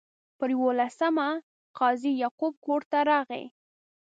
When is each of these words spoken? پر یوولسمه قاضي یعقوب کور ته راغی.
پر 0.37 0.49
یوولسمه 0.55 1.29
قاضي 1.79 2.11
یعقوب 2.21 2.53
کور 2.65 2.81
ته 2.91 2.97
راغی. 3.09 3.45